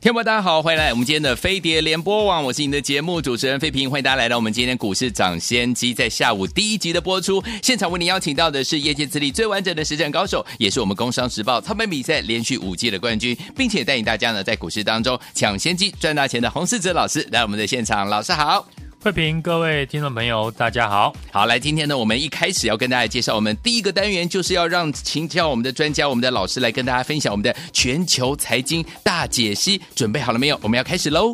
[0.00, 18.66] 天宝，大家好，欢迎来我们今天的飞碟联播网，我是你的节目主持人飞平，欢迎大家来到我们今天股市涨先机，在下午第一集的播出现场，为您邀请到的是业界资历最完整的实战高手，也是我们工商时报操盘比赛连续五季的冠军，并且带领大家呢在股市当中抢先机赚大钱的洪思哲老师来我们的现场，老师好。
[19.02, 21.14] 慧平，各位听众朋友，大家好。
[21.32, 29.80] 好，来，今天呢，我们一开始要跟大家介绍我们第一个单元，就是要让请教我们的专家、我们的老师来跟大家分享我们的全球财经大解析。
[29.94, 30.60] 准备好了没有？
[30.62, 31.32] 我们要开始喽！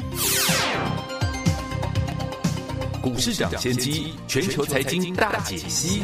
[3.02, 6.02] 股市涨先机，全球财经大解析。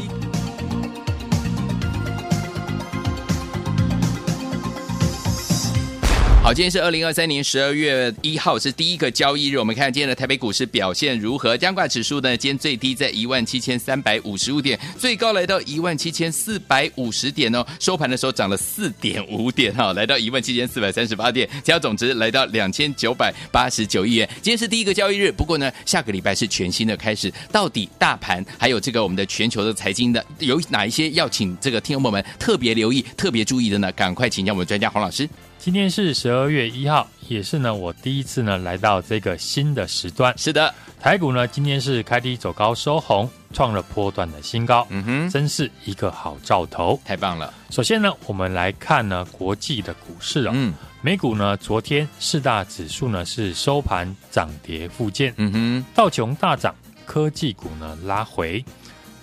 [6.42, 9.58] 好，今天是二零二三年十二月一号，是第一个交易日。
[9.58, 11.56] 我们看今天的台北股市表现如何？
[11.56, 12.36] 加权指数呢？
[12.36, 17.64] 今天最低在一万七千三百五十五点，最高来到一万七千四百五十点哦。
[17.78, 24.28] 收盘的时候涨了四点五点哈，来到一万七千四百三十八点，成交总值来到两千九百八十九亿元。
[24.42, 27.32] 今天是第一个交易日，不过呢，下个礼拜是全新的开始。
[27.52, 33.92] 到底大盘还有这个我们的全球的财经的有哪一些要请这个听众朋友们特别留意、特别注意的呢？
[33.92, 35.28] 赶快请教我们专家黄老师。
[35.64, 40.36] 今天是十二月一号，也是呢我第一次呢来到这个新的时段。
[40.36, 44.84] 是的，台股呢今天是开低走高收红，创了波段的新高。
[44.90, 47.54] 嗯哼，真是一个好兆头，太棒了。
[47.70, 50.50] 首先呢，我们来看呢国际的股市哦。
[50.52, 55.32] 嗯，美股呢昨天四大指数呢是收盘涨跌互见。
[55.36, 56.74] 嗯哼，道琼大涨，
[57.06, 58.64] 科技股呢拉回。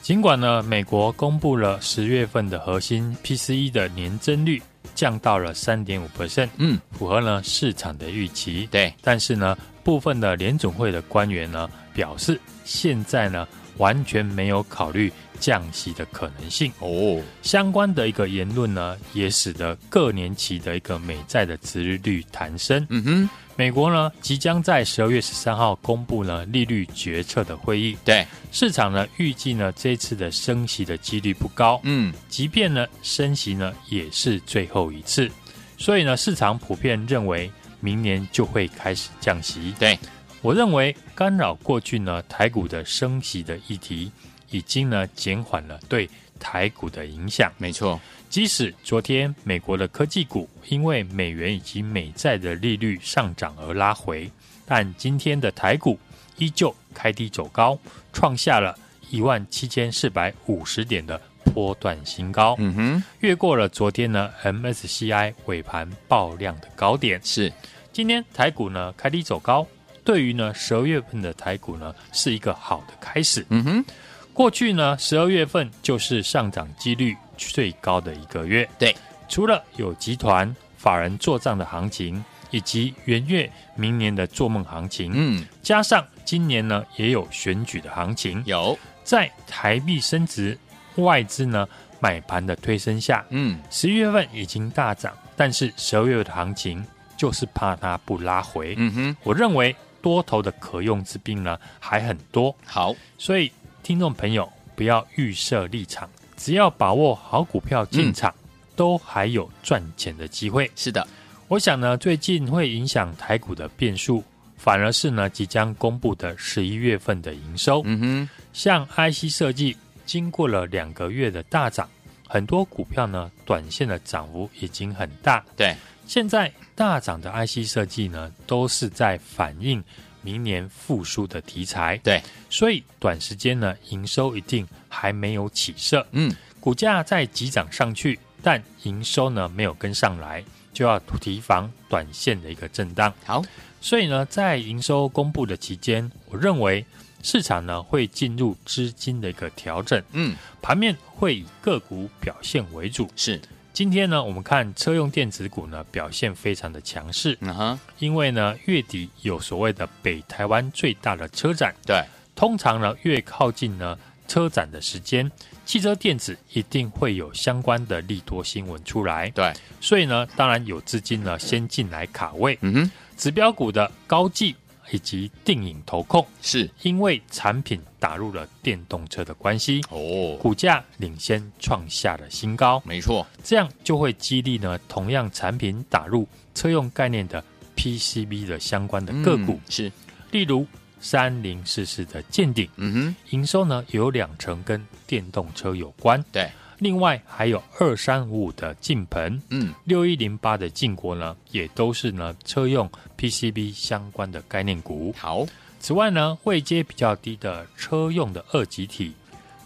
[0.02, 4.62] 尽管呢美国公布了十月份的核心 PCE 的年增率。
[5.00, 8.68] 降到了三点五 percent，嗯，符合呢市场的预期。
[8.70, 13.48] 对，但是呢，部分的联总会的官员呢表示，现在呢
[13.80, 16.72] 完全没有考虑降息的可能性。
[16.80, 22.86] 哦，相关的一个言论呢，也使得各年期的一个美债的殖利率弹升。
[22.90, 23.30] 嗯哼。
[23.56, 27.98] 美国呢，即将在十二月十三号公布呢利率决策的会议。
[28.06, 31.78] 对，市场呢预计呢这次的升息的几率不高。
[31.84, 35.30] 嗯，即便呢升息呢也是最后一次，
[35.78, 37.52] 所以呢市场普遍认为
[37.82, 39.74] 明年就会开始降息。
[39.78, 40.00] 对，
[40.42, 44.12] 我认为干扰过去呢台股的升息的议题，
[44.50, 47.52] 已经呢减缓了对台股的影响。
[47.58, 48.00] 没错。
[48.30, 54.32] 即使昨天美国的科技股因为美元以及美债的利率上涨而拉回，
[54.66, 56.00] 但今天的台股
[56.38, 57.78] 依旧开低走高，
[58.14, 58.78] 创下了
[59.10, 62.56] 一万七千四百五十点的波段新高。
[62.60, 67.20] 嗯哼，越过了昨天呢 MSCI 尾盘爆量的高点。
[67.24, 67.52] 是，
[67.92, 69.66] 今天台股呢开低走高，
[70.09, 73.46] 对于呢十二月份的台股呢是一个好的开始。
[73.50, 73.86] 嗯哼，
[74.34, 78.96] 过去呢十二月份就是上涨几率最高的一个月，对，
[79.28, 88.75] 除了有集团法人做账的行情，以及元月明年的做梦行情，嗯，加上今年呢也有选举的行情，有。
[89.03, 90.58] 在台币升值、
[90.96, 91.68] 外资呢
[92.00, 96.84] 买盘的推升下，嗯，十一月份已经大涨，但是十二月的行情
[97.16, 103.52] 就是怕它不拉回，嗯哼，我认为多头的可用之兵呢还很多，好，所以
[103.84, 106.10] 听众朋友不要预设立场。
[106.38, 110.72] 只要把握好股票进场，嗯、都还有赚钱的机会。
[110.74, 111.06] 是的，
[111.50, 114.24] 我想呢，最近会影响台股的变数，
[114.56, 117.81] 反而是呢即将公布的十一月份的营收。
[117.84, 121.90] 嗯哼，像 IC 设计，经过了两个月的大涨，
[122.25, 125.44] 很多股票呢短线的涨幅已经很大。
[125.57, 125.75] 对，
[126.10, 129.84] 现在大涨的 IC 设计呢，都是在反映
[130.24, 131.98] 明年复苏的题材。
[131.98, 132.20] 对，
[132.50, 134.68] 所以短时间呢营收一定。
[134.92, 143.14] 还没有起色，嗯，股价在急涨上去，但营收呢没有跟上来，就要提防短线的一个震荡。
[143.24, 143.44] 好，
[143.80, 146.84] 所以呢，在营收公布的期间，我认为
[147.22, 153.08] 市场呢会进入资金的一个调整，嗯，盘面会以个股表现为主。
[153.16, 153.40] 是，
[153.80, 162.04] 今天呢，我们看车用电子股呢表现非常的强势，嗯哼，因为呢月底有所谓的北台湾最大的车展，对，
[162.36, 163.98] 通常呢越靠近呢。
[164.28, 165.31] 车展的时间，
[165.66, 169.28] 汽车电子一定会有相关的利多新闻出来。
[169.30, 169.52] 对，
[169.82, 172.56] 所以呢，当然有资金呢先进来卡位。
[172.62, 174.56] 嗯哼，指标股的高技
[174.91, 182.81] 以及电影投控，是因为产品打入了电动车的关系，哦，股价领先创下了新高。
[182.86, 187.44] 没错，这样就会激励呢同样产品打入车用概念的
[187.75, 189.91] PCB 的相关的个股，嗯、是
[190.31, 190.65] 例如。
[191.01, 196.50] 三零四四的见顶，嗯哼，营收呢有两成跟电动车有关，对。
[196.80, 205.14] 另外还有二三五五的进盆，嗯，六一零八的晋国呢，也都是呢车用 PCB 相关的概念股。
[205.18, 205.46] 好，
[205.80, 209.14] 此外呢，位阶比较低的车用的二极体，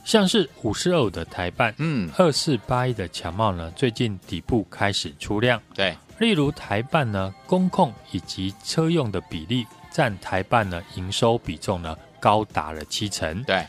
[0.03, 5.95] 像是五十二五的台办，嗯，二四八一的强茂呢，最近底部开始出量，对。
[6.19, 9.65] 例如台办呢，工控以及车用的比例。
[9.95, 13.43] 占台办呢营收比重呢高达了七成。
[13.43, 13.63] 对，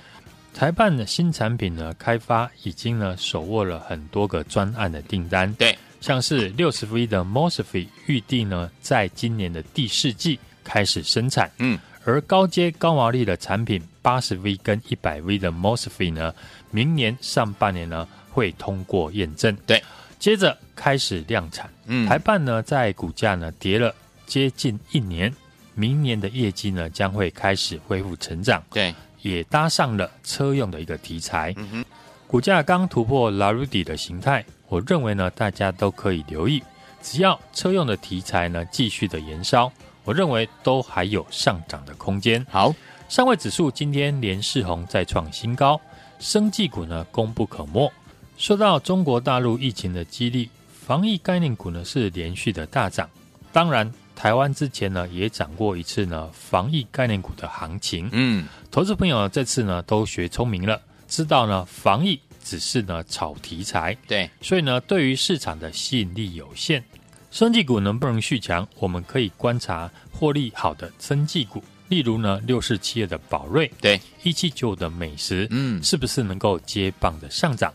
[0.55, 5.53] 台办的新产品呢开发已经呢手握了很多个专案的订单。
[5.55, 11.51] 对，像是六十 V 的 MOSFET 预定呢在今年的第四季开始生产。
[11.59, 16.33] 嗯，而高阶高毛利的产品八十 V 跟一百 V 的 MOSFET 呢，
[16.71, 19.55] 明年上半年呢会通过验证。
[19.67, 19.83] 对，
[20.21, 21.69] 接着开始量产。
[21.87, 23.93] 嗯，台办呢在股价呢跌了
[24.25, 25.35] 接近一年。
[25.77, 28.95] 明年的业绩呢将会开始恢复成长，对，
[29.25, 31.55] 也搭上了车用的一个题材。
[31.57, 31.83] 嗯，
[32.27, 36.63] 股价刚突破拉鲁底的形态，我认为呢大家都可以留意，
[37.01, 39.73] 只要车用的题材呢继续的延烧，
[40.05, 42.45] 我认为都还有上涨的空间。
[42.51, 42.75] 好，
[43.09, 45.81] 上位指数今天连世红再创新高，
[46.19, 47.91] 生技股呢功不可没，
[48.37, 53.09] 受到中国大陆疫情的激励，防疫概念股呢是连续的大涨，
[53.53, 53.91] 当然。
[54.17, 66.83] 台湾之前呢也涨过一次呢防疫概念股的行情，嗯，投资朋友这次呢都学聪明了，知道呢防疫只是呢炒题材，对，所以呢对于市场的吸引力有限，
[67.31, 77.75] 生技股能不能续强，我们可以观察获利好的生技股，例如呢六四七二的宝瑞，对，一七九的美食，嗯，是不是能够接棒的上涨？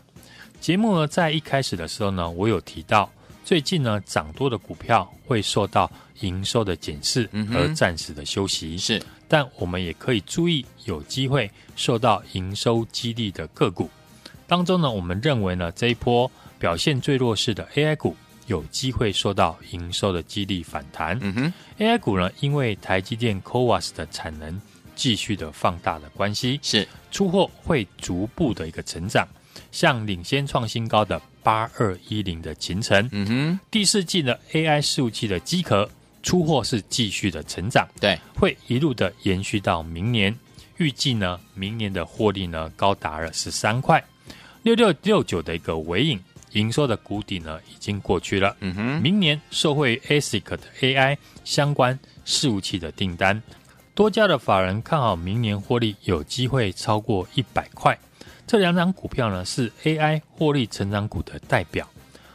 [0.60, 3.08] 节目呢在一开始的时候呢，我有提到。
[3.42, 5.90] 最近呢，涨多的股票会受到
[6.20, 8.78] 营收的检视和暂时的休息。
[8.78, 13.88] 是，但我们也可以注意有机会受到营收激励的个股
[14.46, 21.18] 当中呢，我们认为呢，这一波表现最弱势的 AI 股有机会受到营收的激励反弹。
[21.22, 24.60] 嗯哼，AI 股呢，因为台积电 CoWAS 的产能
[24.96, 29.26] 继续的放大的关系，是出货会逐步的一个成长。
[29.72, 35.88] 像领先创新高的八二一零的勤诚，嗯哼，第四季的 AI 服务器的机壳
[36.22, 40.34] 出货是继续的成长，对，会一路的延续到明年，
[40.76, 44.02] 预计呢，明年的获利呢高达了十三块。
[44.62, 46.22] 六六六九的一个尾影
[46.52, 53.42] 营收的谷底呢已经过去了，嗯哼，明年受惠 ASIC 的 AI 相关伺服器的订单，
[53.94, 57.98] 多家的法人看好明年获利有机会超过一百块。
[58.46, 61.88] 这两档股票呢是 AI 获利成长股的代表，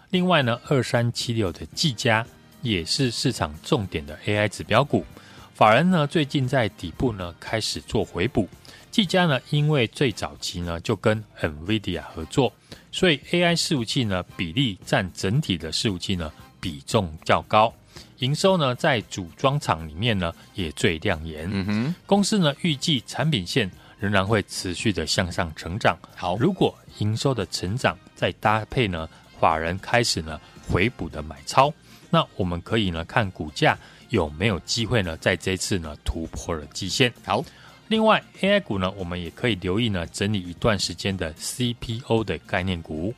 [0.10, 2.26] 另外呢，二三七六的技嘉
[2.66, 5.06] 也是市场重点的 AI 指标股。
[5.54, 8.50] 法人呢最近在底部呢开始做回补，
[8.92, 12.52] 技嘉呢因为最早期呢就跟 NVIDIA 合作，
[12.92, 17.74] 所以 AI 伺服器呢比例占整体的伺服器呢比重较高，
[18.18, 21.48] 营收呢在组装厂里面呢也最亮眼。
[21.52, 23.72] 嗯哼，公司呢预计产品线。
[23.98, 25.98] 仍然会持续的向上成长。
[26.18, 31.74] 好，如果营收的成长再搭配呢，法人开始呢回补的买超，
[32.16, 37.14] 那我们可以呢看股价有没有机会呢在这次呢突破了极限。
[37.26, 37.44] 好，
[37.90, 43.14] 另外 AI 股呢，我们也可以留意呢整理一段时间的 CPO 的概念股，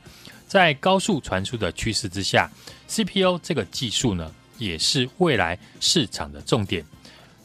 [0.48, 2.50] 在高速传输的趋势之下
[2.88, 6.84] ，CPO 这个技术呢也是未来市场的重点。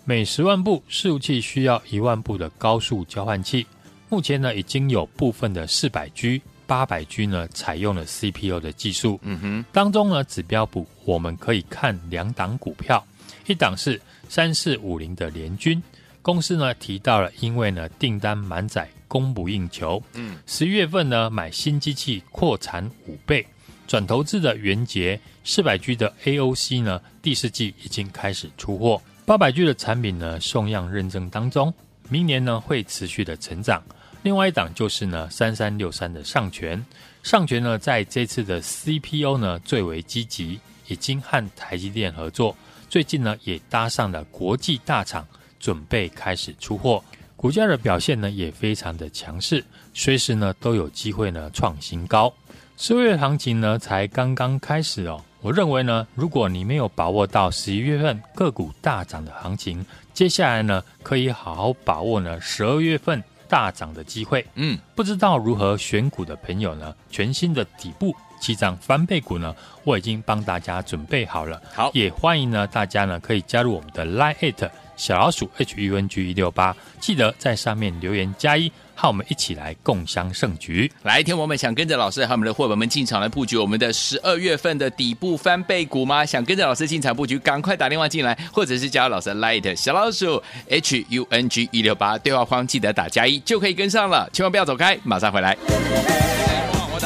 [0.05, 3.67] 每十万部伺服器需要一万部的高速交换器，
[4.10, 9.20] 目前呢已经有部分的四百 G、八百 G 呢采用了 CPU 的技术。
[9.24, 13.05] 嗯哼，当中呢指标股我们可以看两档股票，
[13.48, 15.82] 一档是三四五零的联军
[16.22, 20.01] 公司呢提到了，因为呢订单满载，供不应求。
[20.13, 23.46] 嗯，十一月份呢买新机器扩产五倍，
[23.88, 29.01] 转投资的元杰四百 G 的 AOC 呢第四季已经开始出货。
[29.25, 31.74] 八百 G 的产品呢，送样认证当中，
[32.10, 33.82] 明年呢会持续的成长。
[34.23, 36.81] 另外一档就是呢，三三六三的上诠，
[37.23, 42.55] 上诠呢在这次的 CPO 呢最为积极，已经和台积电合作，
[42.89, 45.27] 最近呢也搭上了国际大厂，
[45.59, 47.03] 准备开始出货。
[47.35, 49.61] 股价的表现呢也非常的强势，
[49.93, 52.33] 随时呢都有机会呢创新高。
[52.77, 63.21] 十二月行情呢才刚刚开始哦，我认为呢，如果你没有把握到十一月份个股大涨的行情，接下来呢可以好好把握呢十二月份
[63.53, 64.43] 大涨的机会。
[64.55, 71.62] 嗯，不知道如何选股的朋友呢，全新的底部七涨翻倍股呢，我已经帮大家准备好了。
[71.72, 78.71] 好，也欢迎呢大家呢可以加入我们的 Line@ 小老鼠 HUNG 一六八，记得在上面留言加一。
[78.95, 80.89] 和我们一起来共襄盛举。
[81.01, 86.23] 来，天我们想跟着老师和我们的伙伴们进场来布局我们的十二月份的底部翻倍股吗？
[86.23, 95.57] 想跟着老师进场布局，赶快打电话进来，或者是加入老师的 Light 小老鼠 H U N G 一六八对话框，记得打加一就可以跟上了，千万不要走开，马上回来。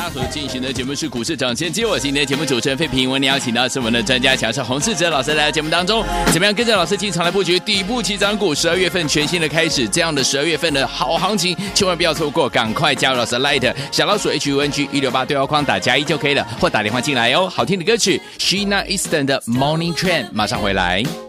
[0.10, 3.10] 所进行的节目是股市涨先机，我今天的节目主持人费平。
[3.10, 8.56] 为你邀请到是我们的专家强势洪世哲老师来到节目当中，怎么样跟着老师进场来布局底部起涨股？
[8.56, 17.48] 十二月份全新的开始，这样的十二月份的好行情，千万不要错过，赶快加入老师 Light 小老鼠 H U N G 一六八对话框打加一就可以了，或打电话进来哦。
[17.48, 21.27] 好听的歌曲，Sheena Easton 的 Morning Train，马上回来。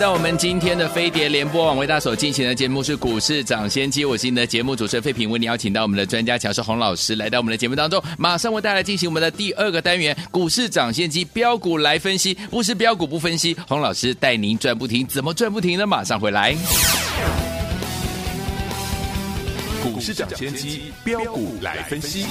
[0.00, 15.86] 在我们今天的飞碟联播网为大家所进行的节目是股市涨先机，我是你的节目主持人费平，为你邀请到我们的专家强势洪老师来到我们的节目当中，马上为大家进行我们的第二个单元股市涨先机标股来分析，不是标股不分析，洪老师带您赚不停，怎么赚不停呢？
[15.86, 16.56] 马上回来，
[19.82, 22.24] 股市涨先机标股来分析。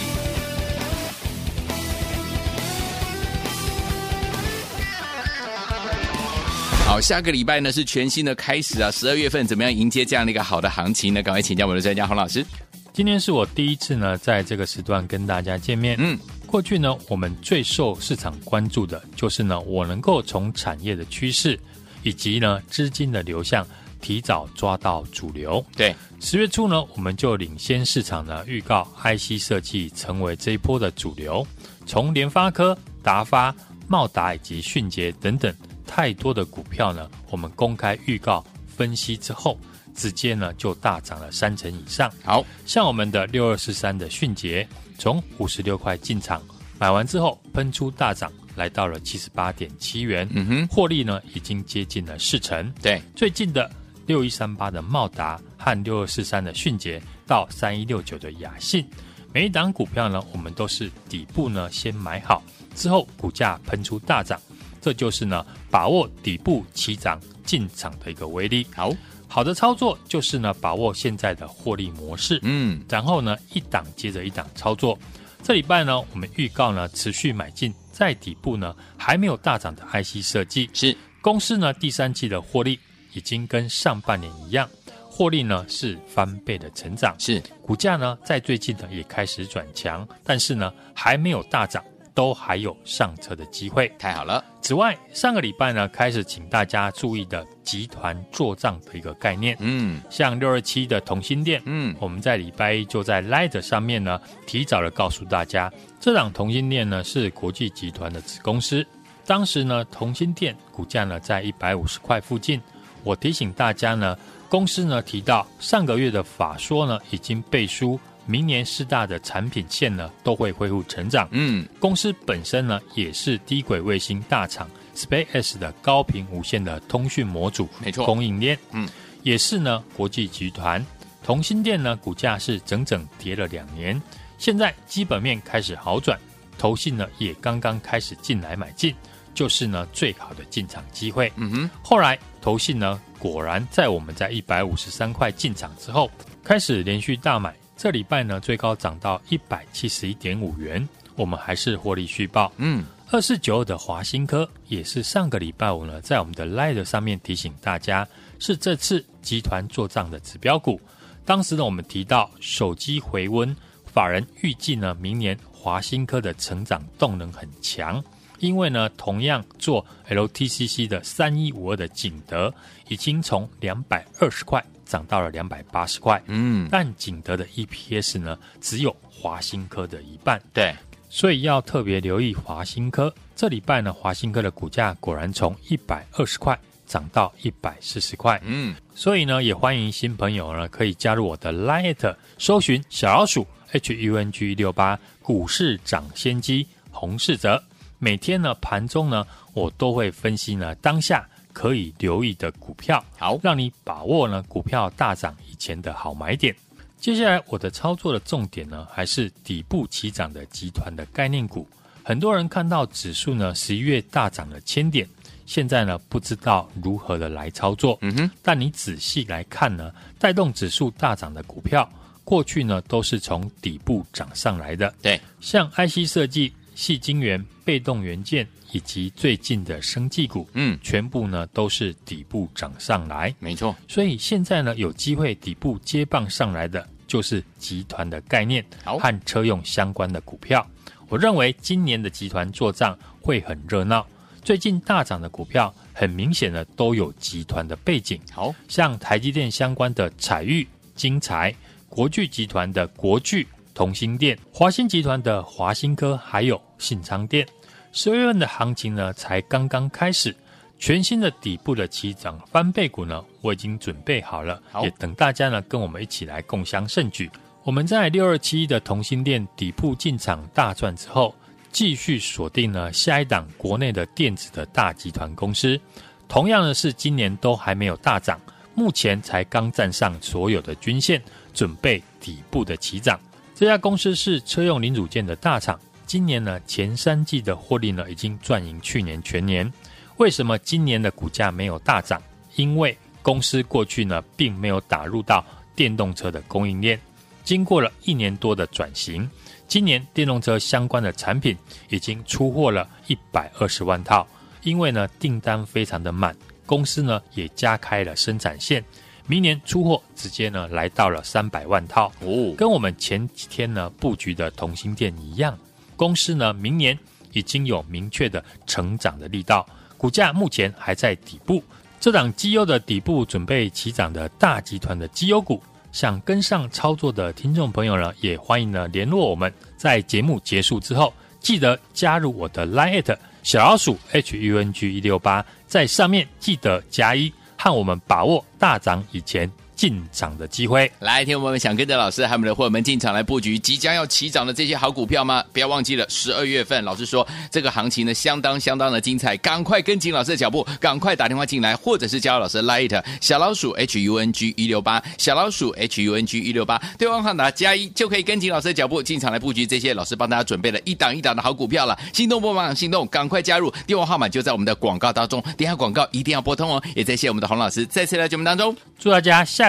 [6.99, 8.91] 好，下个礼拜呢是全新的开始啊！
[8.91, 11.23] 十二月份怎么样迎接这样的一个好的行情呢？
[11.23, 12.45] 赶快请教我们的专家洪老师。
[12.91, 15.95] 今天是我第一次呢在这个时段跟大家见面。
[15.97, 21.57] 嗯，过去呢我们最受市场关注的就是呢我能够从产业的趋势
[22.03, 23.65] 以及呢资金的流向
[24.01, 25.65] 提早抓到主流。
[25.77, 31.47] 对，十月初呢我们就领先市场呢预告 IC 设计成为这一波的主流，
[31.85, 33.55] 从联发科、达发、
[33.87, 35.55] 茂达以及迅捷等等。
[35.89, 39.57] 太多的股票呢，我们公开预告分析之后，
[39.95, 42.11] 直接呢就大涨了三成以上。
[42.23, 44.65] 好像我们的六二四三的迅捷，
[44.99, 46.43] 从五十六块进场，
[46.77, 52.71] 买完之后喷出大涨，来到了七十八点七元，嗯哼，获利呢已经接近了四成。
[52.83, 53.69] 对，最近的
[54.05, 58.87] 六一三八的茂达和六二四三的迅捷到三一六九的雅信，
[59.33, 62.43] 每一档股票呢，我们都是底部呢先买好，
[62.75, 64.39] 之后股价喷出大涨。
[64.81, 68.65] 这就是呢，把握底部起涨进场的一个威力。
[68.75, 68.93] 好
[69.27, 72.39] 好的操作就是呢，把握现在的获利模式。
[72.43, 74.97] 嗯，然后呢，一档接着一档操作。
[75.43, 80.69] 这礼拜呢，我们预告呢，持续买进在底部呢还没有大涨的 IC 设计。
[80.73, 82.79] 是公司呢第三季的获利
[83.13, 84.67] 已经跟上半年一样，
[85.09, 87.15] 获利呢是翻倍的成长。
[87.19, 91.83] 是股价呢在最近呢也开始转强，但是呢还没有大涨。
[92.19, 94.43] 都还有上车的机会，太好了。
[94.59, 108.85] 此外，上个礼拜呢，开始请大家注意的集团做账的一个概念，嗯，像六二七的同心店，嗯，我们在礼拜一就在 Light 上面呢，提早的告诉大家，这档同心店呢是国际集团的子公司。
[109.25, 112.61] 当时呢，同心店股价呢在一百五十块附近，
[113.05, 114.17] 我提醒大家呢，
[114.49, 117.97] 公司呢提到上个月的法说呢已经背书。
[118.29, 121.27] 明年四大的产品线呢都会恢复成长。
[121.31, 128.55] 嗯，公司本身呢也是低轨卫星大厂 SpaceX 的高频无线的通讯模组，没错，供应链。
[128.71, 128.87] 嗯，
[129.23, 130.85] 也是呢国际集团。
[131.23, 133.99] 同心电呢股价是整整跌了两年，
[134.37, 136.15] 现在基本面开始好转，
[136.55, 138.95] 投信呢也刚刚开始进来买进，
[139.33, 141.33] 就是呢最好的进场机会。
[141.35, 146.11] 嗯哼，后来投信呢果然在我们在一百五十三块进场之后，
[146.43, 147.55] 开始连续大买。
[147.79, 152.51] 这礼拜呢，最高涨到一百七十一点五元，我们还是获利续报。
[152.57, 158.05] 嗯，二四九二的华新科也是上个礼拜五呢，在我们的 Light 上面提醒大家，
[158.37, 160.77] 是这次集团做账的指标股。
[161.23, 163.55] 当时呢，我们提到手机回温，
[163.85, 168.03] 法人预计呢，明年华新科的成长动能很强，
[168.39, 172.53] 因为呢，同样做 LTCC 的三一五二的景德，
[172.89, 174.61] 已经从两百二十块。
[174.89, 180.75] 涨到了两百八十块，嗯，但景德的 EPS 呢，只有华新科的一半，对，
[181.09, 183.13] 所以要特别留意华新科。
[183.35, 197.63] 这礼拜呢，华新科的股价果然从一百二十块涨到一百四十块，嗯，所以呢，也欢迎新朋友呢可以加入我的 Line，搜寻小老鼠 HUNG 六八股市涨先机洪世哲，
[197.99, 199.23] 每天呢盘中呢，
[199.53, 201.29] 我都会分析呢当下。
[201.53, 206.55] 可以留意的股票，好，让你把握呢股票大涨以前的好买点。
[206.99, 211.67] 接下来我的操作的重点呢，还是底部起涨的集团的概念股。
[212.03, 215.07] 很多人看到指数呢十一月大涨了千点，
[215.45, 217.97] 现在呢不知道如何的来操作。
[218.01, 221.89] 嗯哼，但你仔细来看呢，带动指数大涨的股票，
[222.23, 224.93] 过去呢都是从底部涨上来的。
[225.01, 228.47] 对，像 IC 设计、矽晶圆、被动元件。
[228.71, 233.75] 以及最近的生技股，嗯，全部呢都是底部涨上来，没错。
[233.87, 240.63] 所以现在呢有机会底部接棒上来的，就是集团的概念，和车用相关的股票。
[241.07, 244.05] 我认为今年的集团做账会很热闹。
[244.43, 251.51] 最近大涨的股票，很明显的都有集团的背景，好像台积电相关的彩玉、晶材，
[251.89, 257.45] 国巨集团的国巨、同心电，华新集团的华新科，还有信昌店。
[257.91, 260.35] 十二月份的行情呢，才刚刚开始，
[260.79, 267.29] 全新的底部的起涨翻倍股呢，我已经准备好了，好也等大家呢跟我们一起来共享盛举。
[267.63, 271.35] 我们在六二七的同心店底部进场大赚之后，
[271.71, 275.79] 继续锁定了下一档国内的电子的大集团公司，
[276.27, 278.39] 同样的是今年都还没有大涨，
[278.73, 281.21] 目前才刚站上所有的均线，
[281.53, 283.19] 准备底部的起涨。
[283.53, 285.77] 这家公司是车用零组件的大厂。
[286.09, 289.71] 今年呢，前三季的获利呢，已经赚赢去年全年。
[290.17, 292.19] 为什么今年的股价没有大涨？
[292.55, 295.45] 因为公司过去呢，并没有打入到
[295.75, 296.99] 电动车的供应链。
[297.43, 299.29] 经过了一年多的转型，
[299.67, 301.55] 今年电动车相关的产品
[301.89, 304.27] 已经出货了一百二十万套。
[304.63, 308.83] 因为呢，订单非常的满，公司呢也加开了生产线，
[309.27, 312.11] 明年出货直接呢来到了三百万套。
[312.21, 315.55] 哦，跟我们前几天呢布局的同心店一样。
[315.99, 316.97] 公司呢，明年
[317.33, 321.61] 已经有明确的成长的力道，股价目前还在底部。
[321.99, 329.53] 这档绩优的底部准备起涨的大集团的绩优股，想跟上操作的听众朋友呢，也欢迎呢联络我们。
[329.75, 340.91] 在节目结束之后，记得加入我的 Line@ 小老鼠 HUNG 一六八，在上面记得加一，和我们把握大涨以前进场的机会。
[340.99, 345.41] 来，听我们想跟着老师还有我们的伙伴们进场来布局即将要起涨的这些好股票吗？
[345.53, 361.97] 不要忘记了，十二月份老师说这个行情呢相当相当的精彩，赶快跟紧老师的脚步，赶快打电话进来，或者是加入老师 Light 小老鼠 H U N G 一六八小老鼠 H U N G 一六八，对话号码加一就可以跟紧老师的脚步进场来布局这些老师帮大家准备了一档一档的好股票了。
[362.11, 366.83] 心动不忙心动，赶快加入，电话号码就在我们的广告当中，电话广告一定要拨通哦。
[366.95, 369.68] 也再谢谢我们的洪老师再次来节目当中，祝大家下